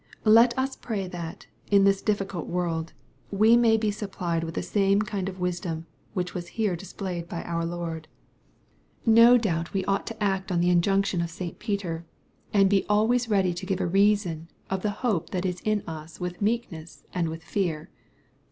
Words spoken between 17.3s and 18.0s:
fear."